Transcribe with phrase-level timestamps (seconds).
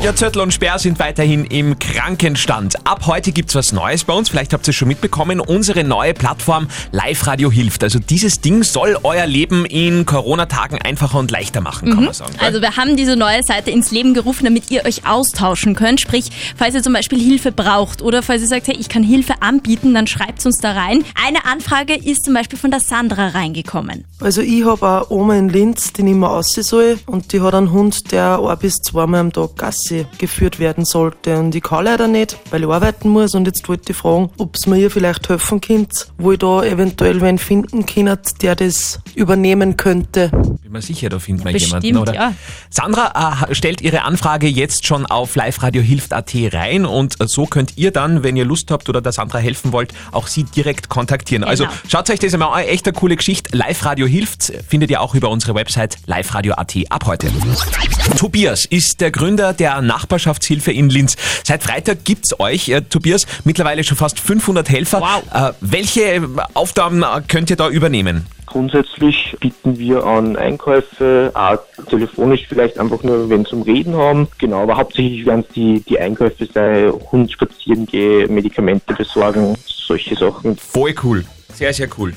[0.00, 2.86] Ja, Zöttl und Sperr sind weiterhin im Krankenstand.
[2.86, 4.28] Ab heute gibt's was Neues bei uns.
[4.28, 5.38] Vielleicht habt ihr es schon mitbekommen.
[5.38, 7.84] Unsere neue Plattform Live Radio hilft.
[7.84, 12.32] Also dieses Ding soll euer Leben in Corona-Tagen einfacher und leichter machen, kann man sagen.
[12.38, 16.00] Also wir haben diese neue Seite ins Leben gerufen, damit ihr euch austauschen könnt.
[16.00, 19.34] Sprich, falls ihr zum Beispiel Hilfe braucht oder falls ihr sagt, hey, ich kann Hilfe
[19.40, 21.04] anbieten, dann schreibt uns da rein.
[21.24, 24.04] Eine Anfrage ist zum Beispiel von der Sandra reingekommen.
[24.20, 27.54] Also ich habe eine Oma in Linz, die nicht mehr aussehen soll und die hat
[27.54, 31.84] einen Hund, der ein bis zweimal am Tag Gassi geführt werden sollte und ich kann
[31.84, 34.90] leider nicht, weil ich arbeiten muss und jetzt wollte ich fragen, ob es mir ihr
[34.90, 40.28] vielleicht helfen könnt, wo ich da eventuell wen finden kann, der das übernehmen könnte.
[40.62, 42.14] Bin mir sicher, da findet man Bestimmt, jemanden, oder?
[42.14, 42.34] ja.
[42.70, 48.22] Sandra äh, stellt ihre Anfrage jetzt schon auf liveradio-hilft.at rein und so könnt ihr dann,
[48.22, 51.44] wenn ihr Lust habt oder der Sandra helfen wollt, auch sie direkt kontaktieren.
[51.44, 51.76] Also Genau.
[51.88, 53.56] schaut euch das einmal an, echt eine coole Geschichte.
[53.56, 57.30] Live Radio hilft, findet ihr auch über unsere Website liveradio.at ab heute.
[58.18, 61.16] Tobias ist der Gründer der Nachbarschaftshilfe in Linz.
[61.44, 65.00] Seit Freitag gibt's euch, äh, Tobias, mittlerweile schon fast 500 Helfer.
[65.00, 65.22] Wow.
[65.32, 68.26] Äh, welche Aufgaben äh, könnt ihr da übernehmen?
[68.46, 74.28] Grundsätzlich bieten wir an Einkäufe, auch telefonisch vielleicht einfach nur, wenn zum Reden haben.
[74.38, 80.14] Genau, aber hauptsächlich werden es die, die Einkäufe sein, Hund spazieren gehen, Medikamente besorgen, solche
[80.16, 80.58] Sachen.
[80.58, 81.24] Voll cool.
[81.54, 82.12] Sehr, sehr cool.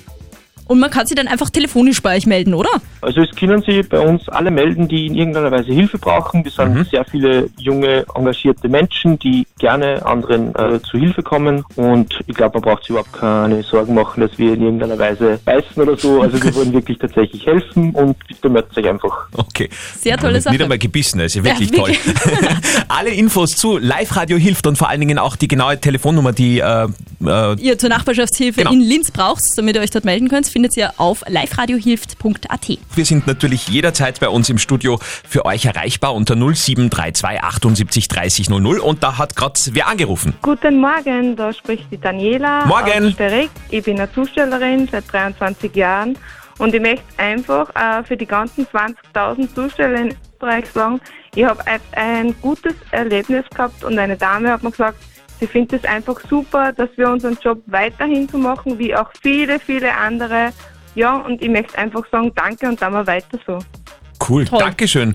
[0.68, 2.70] Und man kann sich dann einfach telefonisch bei euch melden, oder?
[3.02, 6.44] Also es können sich bei uns alle melden, die in irgendeiner Weise Hilfe brauchen.
[6.44, 11.64] Wir sind sehr viele junge, engagierte Menschen, die gerne anderen äh, zu Hilfe kommen.
[11.76, 15.40] Und ich glaube, man braucht sich überhaupt keine Sorgen machen, dass wir in irgendeiner Weise
[15.46, 16.22] beißen oder so.
[16.22, 19.28] Also wir wollen wirklich tatsächlich helfen und bitte meldet euch einfach.
[19.34, 19.70] Okay.
[20.00, 20.62] Sehr tolle Nicht Sache.
[20.64, 21.90] einmal gebissen, das ist ja Ja, wirklich toll.
[21.90, 22.56] wirklich.
[22.88, 26.60] Alle Infos zu Live Radio hilft und vor allen Dingen auch die genaue Telefonnummer, die
[26.60, 26.88] äh,
[27.26, 28.72] äh, Ihr zur Nachbarschaftshilfe Genau.
[28.74, 32.78] in Linz braucht, damit ihr euch dort melden könnt, findet ihr auf liveradiohilft.at.
[32.96, 38.50] wir sind natürlich jederzeit bei uns im Studio für euch erreichbar unter 0732 78 30
[38.50, 40.34] 00 und da hat gerade wer angerufen.
[40.42, 43.08] Guten Morgen, da spricht die Daniela Morgen.
[43.08, 43.50] aus Sterek.
[43.70, 46.18] Ich bin eine Zustellerin seit 23 Jahren
[46.58, 51.02] und ich möchte einfach äh, für die ganzen 20.000 Zusteller in Österreich sagen,
[51.36, 55.00] ich habe ein, ein gutes Erlebnis gehabt und eine Dame hat mir gesagt,
[55.40, 59.60] sie findet es einfach super, dass wir unseren Job weiterhin so machen, wie auch viele,
[59.60, 60.52] viele andere.
[60.96, 63.60] Ja, und ich möchte einfach sagen, danke und dann mal weiter so.
[64.28, 64.60] Cool, Toll.
[64.60, 65.14] Dankeschön.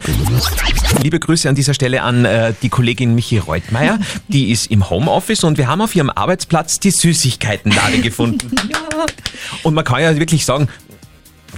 [1.03, 3.99] Liebe Grüße an dieser Stelle an äh, die Kollegin Michi Reutmeier.
[4.29, 8.51] Die ist im Homeoffice und wir haben auf ihrem Arbeitsplatz die Süßigkeitenlade gefunden.
[9.63, 10.69] Und man kann ja wirklich sagen,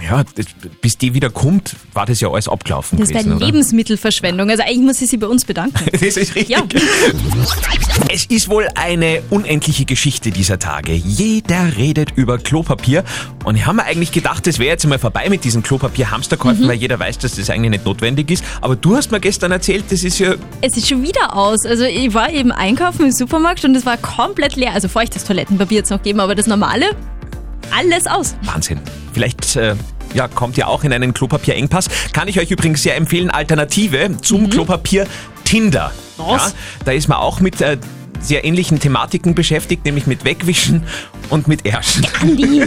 [0.02, 0.46] ja, das,
[0.80, 3.46] bis die wieder kommt, war das ja alles abgelaufen Das wäre gewesen, oder?
[3.46, 4.50] Lebensmittelverschwendung.
[4.50, 5.72] Also eigentlich muss ich sie bei uns bedanken.
[5.92, 6.48] Das ist richtig.
[6.48, 6.62] Ja.
[8.12, 10.92] Es ist wohl eine unendliche Geschichte dieser Tage.
[10.92, 13.04] Jeder redet über Klopapier.
[13.44, 16.76] Und ich habe mir eigentlich gedacht, das wäre jetzt mal vorbei mit diesen Klopapier-Hamsterkäufen, weil
[16.76, 18.44] jeder weiß, dass das eigentlich nicht notwendig ist.
[18.60, 21.64] Aber du hast mir gestern erzählt, das ist ja Es ist schon wieder aus.
[21.64, 24.72] Also ich war eben einkaufen im Supermarkt und es war komplett leer.
[24.72, 26.86] Also feuchtes Toilettenpapier jetzt noch geben, aber das normale,
[27.76, 28.34] alles aus.
[28.42, 28.80] Wahnsinn.
[29.12, 29.74] Vielleicht äh,
[30.14, 31.88] ja, kommt ihr auch in einen Klopapierengpass.
[32.12, 35.06] Kann ich euch übrigens sehr empfehlen, Alternative zum Klopapier
[35.44, 35.92] Tinder.
[36.16, 36.54] Was?
[36.84, 37.76] da ist man auch mit äh,
[38.22, 40.84] sehr ähnlichen Thematiken beschäftigt, nämlich mit Wegwischen
[41.28, 42.06] und mit Erschen.
[42.20, 42.62] Andi.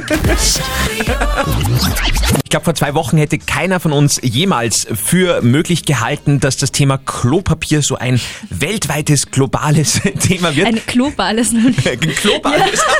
[2.43, 6.71] Ich glaube, vor zwei Wochen hätte keiner von uns jemals für möglich gehalten, dass das
[6.71, 10.67] Thema Klopapier so ein weltweites, globales Thema wird.
[10.67, 11.51] Ein globales.
[12.21, 12.83] globales.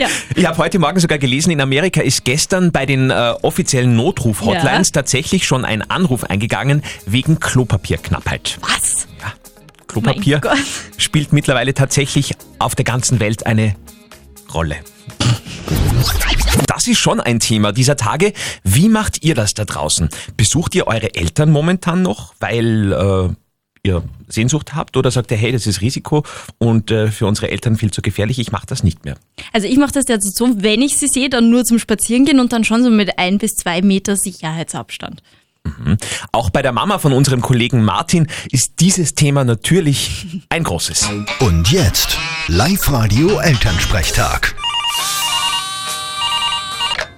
[0.00, 0.06] Ja.
[0.34, 4.88] Ich habe heute Morgen sogar gelesen, in Amerika ist gestern bei den äh, offiziellen Notruf-Hotlines
[4.88, 4.92] Ja.
[4.92, 8.58] tatsächlich schon ein Anruf eingegangen wegen Klopapierknappheit.
[8.62, 9.06] Was?
[9.94, 10.40] Klopapier
[10.96, 13.76] spielt mittlerweile tatsächlich auf der ganzen Welt eine
[14.52, 14.76] Rolle.
[16.66, 18.32] Das ist schon ein Thema dieser Tage.
[18.64, 20.08] Wie macht ihr das da draußen?
[20.36, 25.52] Besucht ihr eure Eltern momentan noch, weil äh, ihr Sehnsucht habt oder sagt ihr, hey,
[25.52, 26.24] das ist Risiko
[26.58, 29.16] und äh, für unsere Eltern viel zu gefährlich, ich mache das nicht mehr?
[29.52, 32.52] Also ich mache das jetzt so, wenn ich sie sehe, dann nur zum Spazierengehen und
[32.52, 35.22] dann schon so mit ein bis zwei Meter Sicherheitsabstand.
[36.32, 41.10] Auch bei der Mama von unserem Kollegen Martin ist dieses Thema natürlich ein großes.
[41.40, 42.18] Und jetzt
[42.48, 44.54] Live-Radio Elternsprechtag.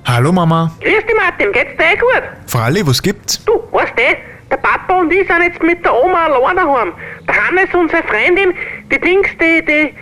[0.04, 0.72] Hallo Mama.
[0.80, 2.22] Grüß dich Martin, geht's dir eh gut?
[2.46, 3.44] Fralli, was gibt's?
[3.44, 4.16] Du, weißt eh,
[4.50, 6.92] der Papa und ich sind jetzt mit der Oma allein daheim.
[7.26, 8.54] Der Hannes und seine Freundin,
[8.90, 9.94] die Dings, die, die,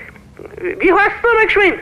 [0.78, 1.76] wie heißt sie nochmal geschwind?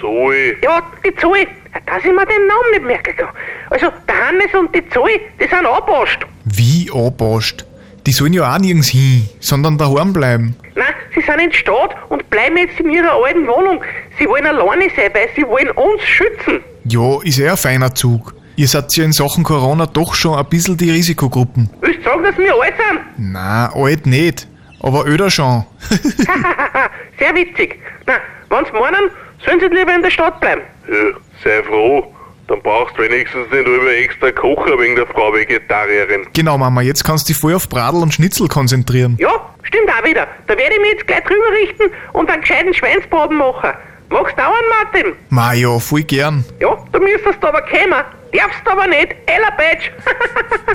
[0.00, 0.56] Zoe.
[0.62, 1.46] Ja, die Zoe.
[1.84, 3.28] Dass ich mir den Namen nicht merken kann.
[3.70, 6.18] Also, der Hannes und die Zoe, die sind angepasst.
[6.44, 7.66] Wie anpasst?
[8.06, 10.54] Die sollen ja auch nirgends hin, sondern daheim bleiben.
[10.76, 13.82] Nein, sie sind in der Stadt und bleiben jetzt in ihrer alten Wohnung.
[14.18, 16.60] Sie wollen alleine sein, weil sie wollen uns schützen.
[16.84, 18.34] Ja, ist eh ein feiner Zug.
[18.54, 21.68] Ihr seid ja in Sachen Corona doch schon ein bisschen die Risikogruppen.
[21.80, 23.00] Willst du sagen, dass wir alt sind?
[23.32, 24.46] Na, alt nicht.
[24.80, 25.64] Aber öder schon.
[27.18, 27.80] Sehr witzig.
[28.06, 28.14] Na,
[28.50, 29.10] wenn sie meinen,
[29.44, 30.62] sollen sie lieber in der Stadt bleiben.
[30.88, 32.12] Ja, sei froh.
[32.48, 36.26] Dann brauchst du wenigstens nicht über extra kochen wegen der Frau Vegetarierin.
[36.32, 39.16] Genau, Mama, jetzt kannst du dich voll auf Bradl und Schnitzel konzentrieren.
[39.18, 40.28] Ja, stimmt auch wieder.
[40.46, 43.70] Da werde ich mich jetzt gleich drüber richten und einen gescheiten Schweinsbraten machen.
[44.10, 44.68] Magst du auch einen,
[45.02, 45.12] Martin?
[45.30, 46.44] Ma ja, voll gern.
[46.60, 48.04] Ja, da müsstest du aber kommen.
[48.32, 49.14] Darfst aber nicht.
[49.26, 49.90] Ella Badge.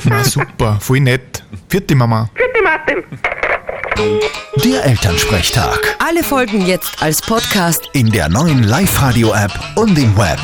[0.10, 1.44] Na super, voll nett.
[1.70, 2.30] Vierte Mama.
[2.36, 3.04] Vierte Martin.
[4.66, 5.96] Der Elternsprechtag.
[6.00, 7.90] Alle Folgen jetzt als Podcast.
[7.94, 10.40] In der neuen Live-Radio-App und im Web.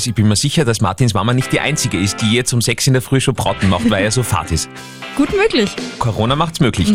[0.00, 2.62] Also ich bin mir sicher, dass Martins Mama nicht die einzige ist, die jetzt um
[2.62, 4.70] sechs in der Früh schon Braten macht, weil er so fad ist.
[5.14, 5.70] Gut möglich.
[5.98, 6.90] Corona macht's möglich.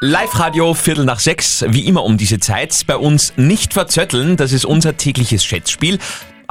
[0.00, 2.76] Live-Radio, Viertel nach sechs, wie immer um diese Zeit.
[2.88, 6.00] Bei uns nicht verzötteln, das ist unser tägliches Schätzspiel.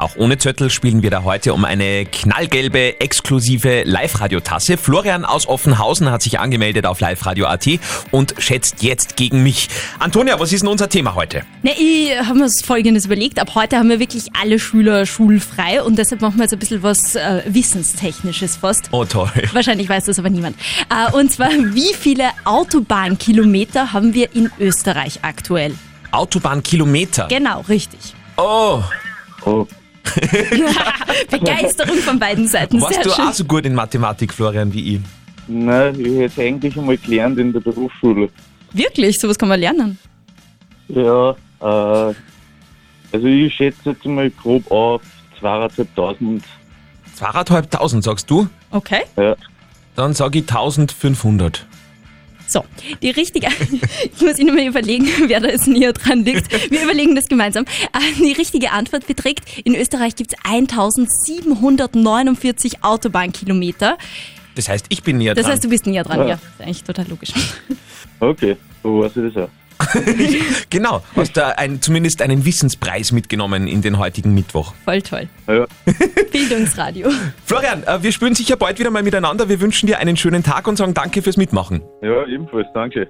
[0.02, 4.76] Auch ohne Zettel spielen wir da heute um eine knallgelbe, exklusive Live-Radio-Tasse.
[4.76, 7.68] Florian aus Offenhausen hat sich angemeldet auf Live-Radio.at
[8.10, 9.68] und schätzt jetzt gegen mich.
[10.00, 11.44] Antonia, was ist denn unser Thema heute?
[11.62, 13.38] Ne, ich habe mir folgendes überlegt.
[13.38, 16.82] Ab heute haben wir wirklich alle Schüler schulfrei und deshalb machen wir jetzt ein bisschen
[16.82, 18.88] was äh, Wissenstechnisches fast.
[18.90, 19.30] Oh toll.
[19.52, 20.56] Wahrscheinlich weiß das aber niemand.
[20.90, 25.76] Äh, und zwar, wie viele Autobahnkilometer haben wir in Österreich aktuell?
[26.10, 27.28] Autobahnkilometer.
[27.28, 28.14] Genau, richtig.
[28.36, 28.82] Oh,
[29.44, 29.66] Oh,
[31.30, 32.80] Begeisterung von beiden Seiten.
[32.80, 33.24] warst Sehr du schön.
[33.26, 35.00] auch so gut in Mathematik, Florian, wie ich?
[35.48, 38.28] nein, ich hätte es eigentlich einmal gelernt in der Berufsschule.
[38.72, 39.98] Wirklich, sowas kann man lernen.
[40.88, 42.14] Ja, äh,
[43.12, 45.02] also ich schätze jetzt mal grob auf
[45.40, 46.40] 2.500.
[47.14, 48.48] Zweieinhalbtausend, sagst du?
[48.70, 49.02] Okay.
[49.16, 49.36] Ja.
[49.94, 51.66] Dann sage ich 1500.
[52.52, 52.62] So,
[53.00, 53.48] die richtige,
[54.14, 56.52] ich muss Ihnen mal überlegen, wer da jetzt näher dran liegt.
[56.70, 57.64] Wir überlegen das gemeinsam.
[57.64, 63.96] Äh, Die richtige Antwort beträgt, in Österreich gibt es 1749 Autobahnkilometer.
[64.54, 65.52] Das heißt, ich bin näher Das dran.
[65.54, 66.26] heißt, du bist näher dran, Ja.
[66.26, 66.34] ja.
[66.34, 67.30] Ist eigentlich total logisch.
[68.20, 69.48] Okay, so weiß ich das auch.
[70.70, 74.74] genau, hast da ein, zumindest einen Wissenspreis mitgenommen in den heutigen Mittwoch.
[74.84, 75.28] Voll toll.
[75.48, 75.66] Ja.
[76.30, 77.10] Bildungsradio.
[77.44, 79.48] Florian, äh, wir spielen sicher bald wieder mal miteinander.
[79.48, 81.82] Wir wünschen dir einen schönen Tag und sagen danke fürs Mitmachen.
[82.02, 83.08] Ja, ebenfalls, danke.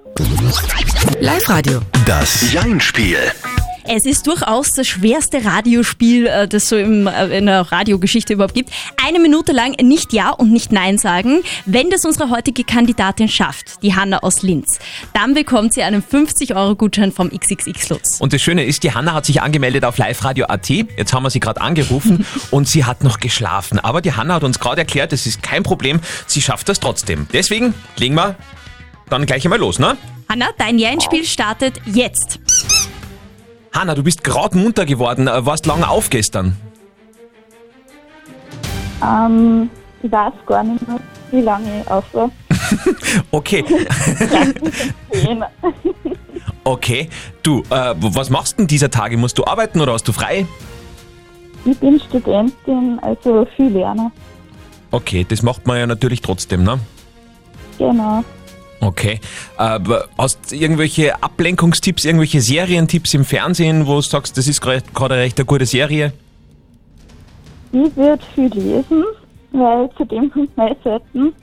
[1.19, 1.81] Live-Radio.
[2.05, 3.17] Das Jein-Spiel.
[3.85, 8.53] Es ist durchaus das schwerste Radiospiel, äh, das so im, äh, in der Radiogeschichte überhaupt
[8.53, 8.71] gibt.
[9.05, 11.41] Eine Minute lang nicht Ja und nicht Nein sagen.
[11.65, 14.79] Wenn das unsere heutige Kandidatin schafft, die Hanna aus Linz,
[15.13, 18.21] dann bekommt sie einen 50-Euro-Gutschein vom XXX Lutz.
[18.21, 20.69] Und das Schöne ist, die Hanna hat sich angemeldet auf liveradio.at.
[20.69, 23.79] Jetzt haben wir sie gerade angerufen und sie hat noch geschlafen.
[23.79, 27.27] Aber die Hanna hat uns gerade erklärt, es ist kein Problem, sie schafft das trotzdem.
[27.33, 28.37] Deswegen legen wir
[29.09, 29.97] dann gleich einmal los, ne?
[30.29, 32.39] Hanna, dein Ja-Spiel startet jetzt.
[33.73, 36.55] Hanna, du bist gerade munter geworden, äh, warst lange auf gestern.
[39.03, 39.69] Ähm,
[40.01, 40.99] ich weiß gar nicht mehr,
[41.31, 42.29] wie lange ich auf war.
[43.31, 43.63] Okay,
[46.63, 47.09] okay.
[47.43, 49.17] Du, äh, was machst du denn dieser Tage?
[49.17, 50.47] Musst du arbeiten oder hast du frei?
[51.65, 54.11] Ich bin Studentin, also viel lernen.
[54.91, 56.79] Okay, das macht man ja natürlich trotzdem, ne?
[57.77, 58.23] Genau.
[58.83, 59.19] Okay.
[59.55, 65.15] Aber hast du irgendwelche Ablenkungstipps, irgendwelche Serientipps im Fernsehen, wo du sagst, das ist gerade
[65.15, 66.11] recht eine gute Serie?
[67.71, 69.03] Ich würde viel lesen,
[69.51, 71.33] weil zu dem kommt man selten.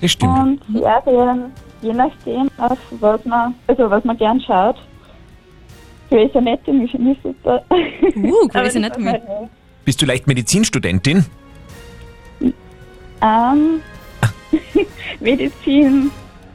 [0.00, 0.38] Das stimmt.
[0.38, 4.76] Und Serien, je nachdem, auf was man, also was man gern schaut.
[6.10, 7.64] Grey's Anatomy finde ich super.
[7.70, 9.14] Uh, Grey's Anatomy.
[9.84, 11.24] Bist du leicht Medizinstudentin?
[13.22, 13.80] Ähm,
[15.20, 16.10] Medizin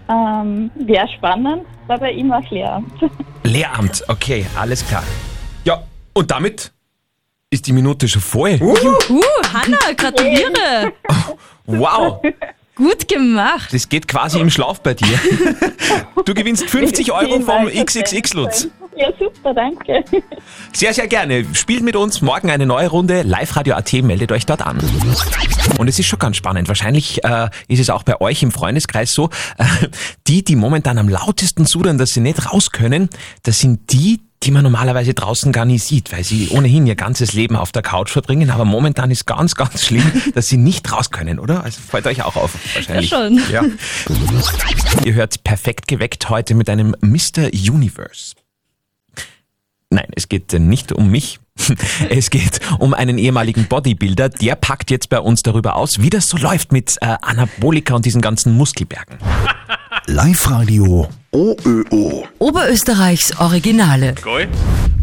[0.10, 2.92] ähm, wäre spannend, aber immer Lehramt.
[3.44, 5.04] Lehramt, okay, alles klar.
[5.64, 5.84] Ja,
[6.14, 6.72] und damit
[7.50, 8.58] ist die Minute schon voll.
[8.62, 8.76] Uh,
[9.54, 10.94] Hanna, gratuliere.
[11.70, 12.22] Wow,
[12.76, 13.74] Gut gemacht.
[13.74, 15.20] das geht quasi im Schlaf bei dir.
[16.26, 18.70] Du gewinnst 50 Euro vom XXX-Lutz.
[18.98, 20.04] Ja, super, danke.
[20.74, 21.46] Sehr, sehr gerne.
[21.54, 23.22] Spielt mit uns morgen eine neue Runde.
[23.22, 24.80] Live-Radio.at meldet euch dort an.
[25.78, 26.68] Und es ist schon ganz spannend.
[26.68, 29.66] Wahrscheinlich äh, ist es auch bei euch im Freundeskreis so, äh,
[30.28, 33.10] die, die momentan am lautesten sudern, dass sie nicht raus können,
[33.44, 37.34] das sind die, die man normalerweise draußen gar nie sieht, weil sie ohnehin ihr ganzes
[37.34, 38.50] Leben auf der Couch verbringen.
[38.50, 41.64] Aber momentan ist ganz, ganz schlimm, dass sie nicht raus können, oder?
[41.64, 43.12] Also fällt euch auch auf, wahrscheinlich.
[43.12, 43.42] Ja, schon.
[43.52, 43.64] Ja.
[45.06, 47.50] Ihr hört perfekt geweckt heute mit einem Mr.
[47.54, 48.34] Universe.
[49.90, 51.40] Nein, es geht nicht um mich.
[52.10, 54.30] Es geht um einen ehemaligen Bodybuilder.
[54.30, 58.06] Der packt jetzt bei uns darüber aus, wie das so läuft mit äh, Anabolika und
[58.06, 59.18] diesen ganzen Muskelbergen.
[60.06, 62.26] Live-Radio OÖO.
[62.40, 64.16] Oberösterreichs Originale.
[64.24, 64.50] Geil.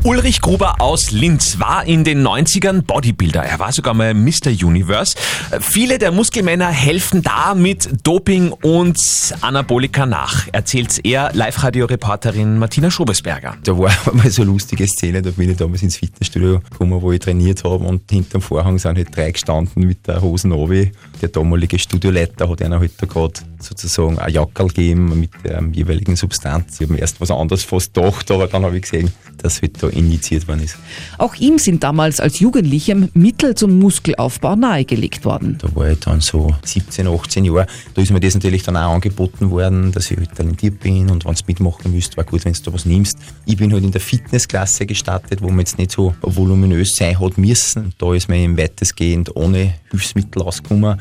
[0.02, 3.42] Ulrich Gruber aus Linz war in den 90ern Bodybuilder.
[3.42, 4.50] Er war sogar mal Mr.
[4.62, 5.16] Universe.
[5.60, 9.00] Viele der Muskelmänner helfen da mit Doping und
[9.40, 13.56] Anabolika nach, erzählt er Live-Radio-Reporterin Martina Schobesberger.
[13.64, 17.12] Da war mal so eine lustige Szene, da bin ich damals ins Fitnessstudio gekommen, wo
[17.12, 20.90] ich trainiert habe und hinterm Vorhang sind halt drei gestanden mit der Hosen runter.
[21.22, 26.16] Der damalige Studioleiter hat einer halt da gerade sozusagen ein Jackerl gegeben mit der jeweiligen
[26.24, 26.76] Substanz.
[26.76, 29.82] Ich habe mir erst was anderes fast gedacht, aber dann habe ich gesehen, dass halt
[29.82, 30.76] da injiziert worden ist.
[31.18, 35.58] Auch ihm sind damals als Jugendlichem Mittel zum Muskelaufbau nahegelegt worden.
[35.60, 37.66] Da war ich dann so 17, 18 Jahre.
[37.94, 41.24] Da ist mir das natürlich dann auch angeboten worden, dass ich halt talentiert bin und
[41.24, 43.18] wenn du mitmachen müsst, war gut, wenn du da was nimmst.
[43.44, 47.36] Ich bin halt in der Fitnessklasse gestartet, wo man jetzt nicht so voluminös sein hat
[47.36, 47.92] müssen.
[47.98, 50.98] Da ist man eben weitestgehend ohne Hilfsmittel ausgekommen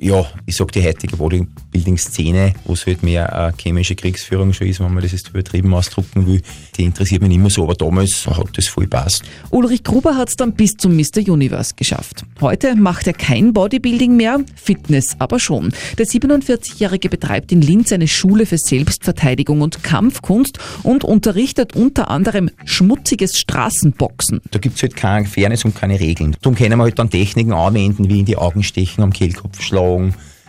[0.00, 4.80] ja, ich sag die heutige Bodybuilding-Szene, wo es halt mehr eine chemische Kriegsführung schon ist,
[4.80, 6.40] wenn man das jetzt übertrieben ausdrucken will,
[6.76, 9.24] die interessiert mich nicht mehr so, aber damals hat das voll passt.
[9.50, 11.18] Ulrich Gruber hat es dann bis zum Mr.
[11.28, 12.24] Universe geschafft.
[12.40, 15.72] Heute macht er kein Bodybuilding mehr, Fitness aber schon.
[15.98, 22.50] Der 47-Jährige betreibt in Linz eine Schule für Selbstverteidigung und Kampfkunst und unterrichtet unter anderem
[22.64, 24.40] schmutziges Straßenboxen.
[24.50, 26.34] Da gibt's halt keine Fairness und keine Regeln.
[26.40, 29.89] Darum können wir halt dann Techniken anwenden, wie in die Augen stechen, am Kehlkopf schlagen,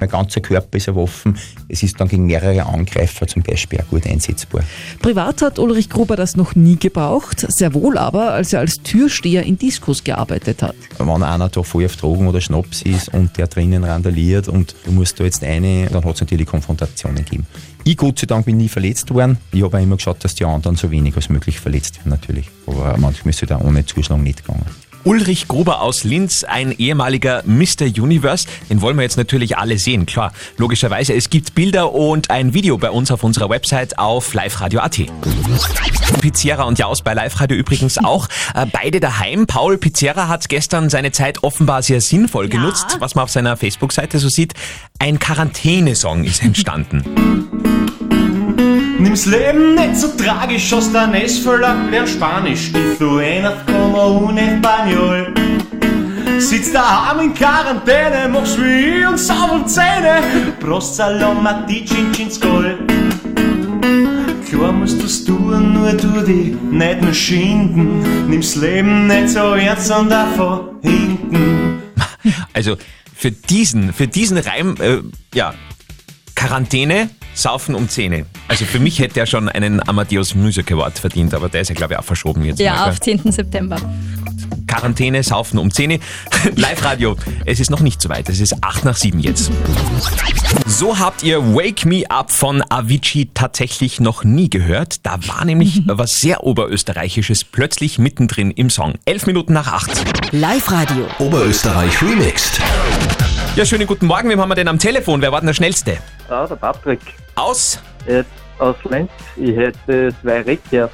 [0.02, 1.34] mein ganzer Körper ist eine Waffe.
[1.70, 4.64] Es ist dann gegen mehrere Angreifer zum Beispiel auch gut einsetzbar.
[5.00, 9.44] Privat hat Ulrich Gruber das noch nie gebraucht, sehr wohl aber, als er als Türsteher
[9.44, 10.76] in Diskos gearbeitet hat.
[10.98, 14.92] Wenn einer da voll auf Drogen oder Schnaps ist und der drinnen randaliert und du
[14.92, 17.46] musst da jetzt eine, dann hat es natürlich Konfrontationen gegeben.
[17.84, 19.38] Ich, Gott sei Dank, bin nie verletzt worden.
[19.52, 22.50] Ich habe auch immer geschaut, dass die anderen so wenig als möglich verletzt werden, natürlich.
[22.66, 24.66] Aber manchmal ist es halt auch ohne Zuschlag nicht gegangen.
[25.04, 27.86] Ulrich Gruber aus Linz, ein ehemaliger Mr.
[27.98, 28.48] Universe.
[28.70, 30.32] Den wollen wir jetzt natürlich alle sehen, klar.
[30.58, 35.00] Logischerweise, es gibt Bilder und ein Video bei uns auf unserer Website auf liveradio.at.
[36.22, 38.28] Pizzerra und Jaus bei Live Radio übrigens auch.
[38.54, 39.48] Äh, beide daheim.
[39.48, 44.20] Paul Pizzerra hat gestern seine Zeit offenbar sehr sinnvoll genutzt, was man auf seiner Facebook-Seite
[44.20, 44.54] so sieht.
[45.00, 47.81] Ein Quarantänesong ist entstanden.
[49.02, 52.72] Nimm's Leben nicht so tragisch, aus der Nesvoller lern Spanisch.
[52.72, 55.34] Die Fuenas como un español.
[56.38, 60.22] Sitz daheim in Quarantäne, mach's wie ich und sauber Zähne.
[60.60, 62.78] Prost, Salom, Mati, Cin, Cin, Skoll.
[64.48, 68.30] Klar musst du's tun, nur tu dich nicht nur schinden.
[68.30, 71.82] Nimm's Leben nicht so ernst, sondern von hinten.
[72.54, 72.78] Also
[73.16, 74.98] für diesen, für diesen Reim, äh,
[75.34, 75.56] ja,
[76.36, 77.10] Quarantäne,
[77.42, 78.26] Saufen um Zähne.
[78.48, 81.76] Also für mich hätte er schon einen Amadeus Music Award verdient, aber der ist ja
[81.76, 82.60] glaube ich auch verschoben jetzt.
[82.60, 83.32] Ja, mal, auf 10.
[83.32, 83.78] September.
[84.68, 86.00] Quarantäne, Saufen um Zähne.
[86.56, 88.30] Live-Radio, es ist noch nicht so weit.
[88.30, 89.52] Es ist 8 nach 7 jetzt.
[90.66, 95.06] So habt ihr Wake Me Up von Avicii tatsächlich noch nie gehört.
[95.06, 98.94] Da war nämlich was sehr Oberösterreichisches plötzlich mittendrin im Song.
[99.06, 100.32] 11 Minuten nach 8.
[100.32, 101.08] Live-Radio.
[101.20, 102.62] Oberösterreich remixed.
[103.56, 104.30] Ja, schönen guten Morgen.
[104.30, 105.22] Wem haben wir denn am Telefon?
[105.22, 105.98] Wer war denn der Schnellste?
[106.30, 107.02] Ah, der Patrick.
[107.36, 107.82] Aus?
[108.08, 109.10] Jetzt aus Lenz.
[109.36, 110.90] Ich hätte zwei Reckjahre.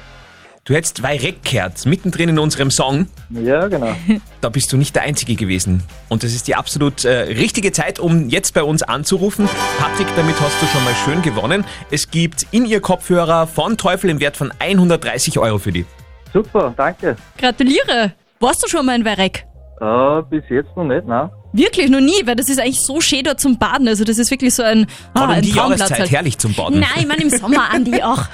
[0.64, 3.06] Du hättest zwei Reckkerz mittendrin in unserem Song.
[3.30, 3.94] Ja, genau.
[4.42, 5.82] Da bist du nicht der Einzige gewesen.
[6.10, 9.48] Und das ist die absolut äh, richtige Zeit, um jetzt bei uns anzurufen.
[9.78, 11.64] Patrick, damit hast du schon mal schön gewonnen.
[11.90, 15.86] Es gibt in ihr Kopfhörer von Teufel im Wert von 130 Euro für die.
[16.34, 17.16] Super, danke.
[17.38, 18.12] Gratuliere.
[18.38, 19.46] Warst du schon mal in Weirek?
[19.80, 21.30] Ah, bis jetzt noch nicht, nein.
[21.52, 23.88] Wirklich noch nie, weil das ist eigentlich so schön dort zum Baden.
[23.88, 26.10] Also das ist wirklich so ein, ah, um ein die Traumplatz Jahreszeit halt.
[26.10, 26.80] herrlich zum Baden.
[26.80, 28.24] Nein, ich meine im Sommer, Andi, auch.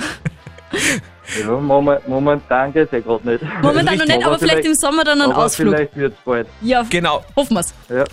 [1.40, 3.44] Ja, moment, momentan geht's ja gerade nicht.
[3.62, 5.74] Momentan noch nicht, aber vielleicht im Sommer dann einen aber Ausflug.
[5.74, 6.46] vielleicht wird's bald.
[6.60, 7.24] Ja, genau.
[7.36, 7.72] Hoffen wir's.
[7.88, 8.04] Ja.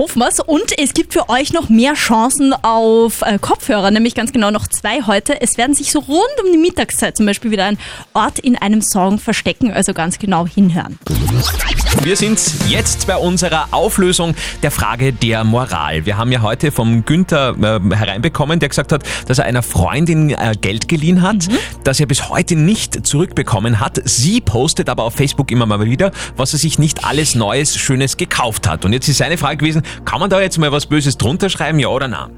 [0.00, 0.40] Hoffen wir's.
[0.40, 4.66] Und es gibt für euch noch mehr Chancen auf äh, Kopfhörer, nämlich ganz genau noch
[4.66, 5.42] zwei heute.
[5.42, 7.76] Es werden sich so rund um die Mittagszeit zum Beispiel wieder ein
[8.14, 10.98] Ort in einem Song verstecken, also ganz genau hinhören.
[12.02, 16.06] Wir sind jetzt bei unserer Auflösung der Frage der Moral.
[16.06, 20.30] Wir haben ja heute vom Günther äh, hereinbekommen, der gesagt hat, dass er einer Freundin
[20.30, 21.46] äh, Geld geliehen hat,
[21.84, 24.00] das er bis heute nicht zurückbekommen hat.
[24.06, 28.16] Sie postet aber auf Facebook immer mal wieder, was er sich nicht alles Neues, Schönes
[28.16, 28.86] gekauft hat.
[28.86, 31.78] Und jetzt ist seine Frage gewesen, kann man da jetzt mal was Böses drunter schreiben,
[31.78, 32.30] ja oder nein?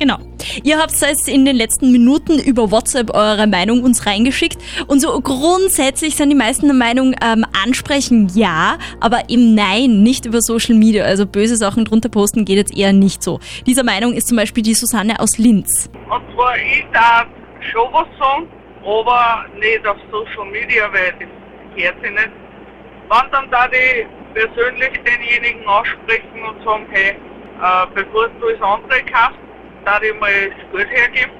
[0.00, 0.16] Genau.
[0.64, 4.56] Ihr habt jetzt in den letzten Minuten über WhatsApp eure Meinung uns reingeschickt.
[4.86, 10.24] Und so grundsätzlich sind die meisten der Meinung, ähm, ansprechen ja, aber eben nein, nicht
[10.24, 11.04] über Social Media.
[11.04, 13.40] Also böse Sachen drunter posten geht jetzt eher nicht so.
[13.66, 15.90] Dieser Meinung ist zum Beispiel die Susanne aus Linz.
[16.08, 17.26] Und zwar, ich darf
[17.70, 18.48] schon was sagen,
[18.82, 22.30] aber nicht auf Social Media, weil das gehört sich nicht.
[23.10, 29.00] Wenn dann da die persönlich denjenigen ansprechen und sagen, hey, äh, bevor du das andere
[29.10, 29.38] kaufst,
[29.84, 31.32] da ich mal das Geld hergeben,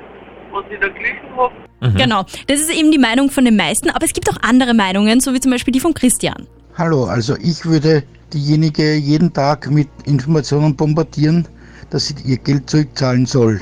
[0.53, 1.55] was ich da gelesen habe.
[1.97, 2.25] Genau.
[2.47, 5.33] Das ist eben die Meinung von den meisten, aber es gibt auch andere Meinungen, so
[5.33, 6.47] wie zum Beispiel die von Christian.
[6.77, 11.49] Hallo, also ich würde diejenige jeden Tag mit Informationen bombardieren,
[11.91, 13.61] dass sie ihr Geld zurückzahlen soll.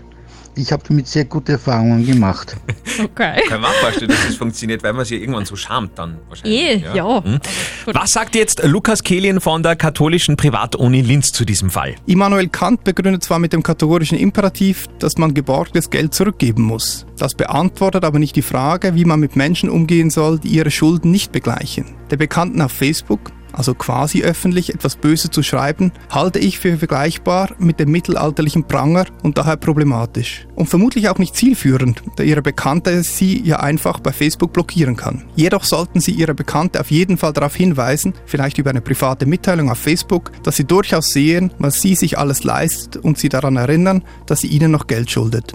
[0.59, 2.57] Ich habe damit sehr gute Erfahrungen gemacht.
[3.01, 3.43] Okay.
[3.49, 6.85] Kann man auch vorstellen, dass das funktioniert, weil man sich irgendwann so schamt dann wahrscheinlich.
[6.85, 7.23] Eh, ja.
[7.23, 7.39] Hm.
[7.87, 11.95] Was sagt jetzt Lukas Kehlin von der katholischen Privatuni Linz zu diesem Fall?
[12.07, 17.07] Immanuel Kant begründet zwar mit dem kategorischen Imperativ, dass man geborgtes Geld zurückgeben muss.
[17.19, 21.13] Das beantwortet aber nicht die Frage, wie man mit Menschen umgehen soll, die ihre Schulden
[21.13, 21.85] nicht begleichen.
[22.11, 27.51] Der Bekannten auf Facebook, also quasi öffentlich etwas Böse zu schreiben, halte ich für vergleichbar
[27.59, 30.47] mit dem mittelalterlichen Pranger und daher problematisch.
[30.55, 35.25] Und vermutlich auch nicht zielführend, da Ihre Bekannte Sie ja einfach bei Facebook blockieren kann.
[35.35, 39.71] Jedoch sollten Sie Ihre Bekannte auf jeden Fall darauf hinweisen, vielleicht über eine private Mitteilung
[39.71, 44.05] auf Facebook, dass Sie durchaus sehen, was sie sich alles leistet und Sie daran erinnern,
[44.27, 45.55] dass sie Ihnen noch Geld schuldet.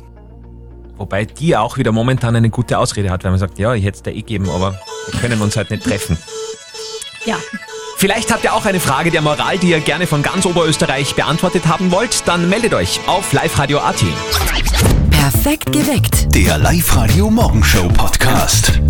[0.98, 3.98] Wobei die auch wieder momentan eine gute Ausrede hat, weil man sagt, ja, ich hätte
[3.98, 4.79] es dir eh geben, aber
[5.10, 6.17] wir können uns halt nicht treffen.
[7.25, 7.38] Ja.
[8.03, 11.67] Vielleicht habt ihr auch eine Frage der Moral, die ihr gerne von ganz Oberösterreich beantwortet
[11.67, 14.03] haben wollt, dann meldet euch auf liveradio.at.
[15.10, 16.36] Perfekt geweckt.
[16.36, 18.81] Der Live-Radio Morgenshow Podcast.